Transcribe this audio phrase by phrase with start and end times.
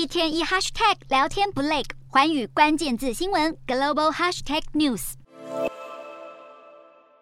[0.00, 5.12] 一天一 hashtag 聊天不累，环宇关键字新闻 global hashtag news。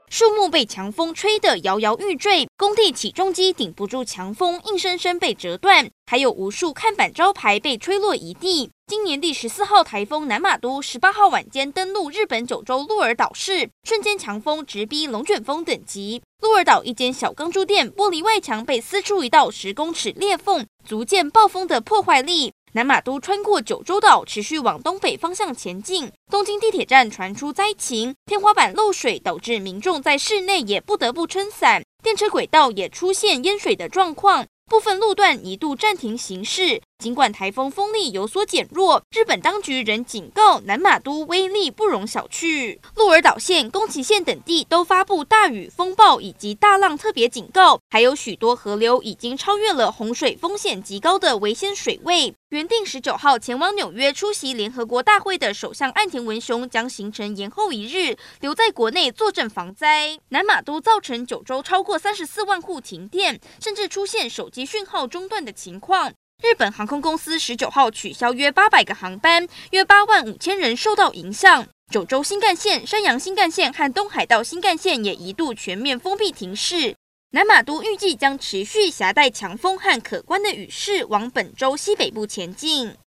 [0.09, 8.71] 树木被强风吹得摇摇欲坠，工地起重机顶不住强风，硬生生被折断，还有无数看板招牌被吹落一地。
[8.87, 16.23] 今年第十四号台风南玛都十八号晚间登陆日本九州鹿儿岛市，瞬间强风直逼龙卷风等级。
[16.41, 22.53] 鹿儿岛一间小钢珠店玻璃外墙被撕出一道十公尺裂缝，足见暴风的破坏力。
[22.73, 26.11] 南马都穿过九州岛，持续往东北方向前进。
[26.31, 31.83] 东京地铁站传出灾情，天花板漏水，导致民众在室内也不得不撑伞。
[32.03, 36.81] 电车轨道也出现淹水的状况，部分路段一度暂停行驶。
[36.99, 42.77] 尽管台风风力有所减弱，日本当局仍警告南马都威力不容小觑。
[42.97, 52.35] 鹿儿岛县、宫崎县等地都发布大雨、风暴以及大浪特别警告，还有许多河流已经超越了洪水风险极高的危险水位。
[52.49, 60.19] 原定十九号前往纽约出席联合国大会的首相岸田文雄将行程延后一日，留在国内坐镇防灾。
[60.31, 66.13] 南马都造成九州超过三十四万户停电，甚至出现手机讯号中断的情况。
[66.41, 71.67] 日本航空公司十九号取消约八百个航班，约八万五千人受到影响。
[71.91, 76.95] 九州新干线、山阳新干线和东海道新干线也一度全面封闭停驶。
[77.33, 82.95] 南马都预计将持续携带强风和可观的雨势往本州西北部前进。